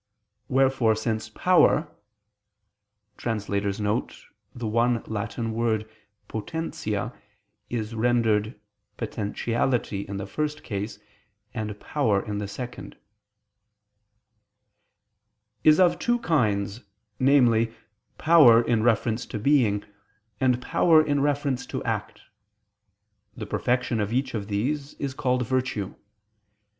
[0.47, 1.95] Wherefore, since power
[3.23, 5.89] [*The one Latin word
[6.27, 7.13] potentia
[7.69, 8.59] is rendered
[8.97, 10.97] 'potentiality' in the first case,
[11.53, 12.97] and 'power' in the second]
[15.63, 16.81] is of two kinds,
[17.19, 17.71] namely,
[18.17, 19.83] power in reference to being,
[20.39, 22.21] and power in reference to act;
[23.37, 25.93] the perfection of each of these is called virtue.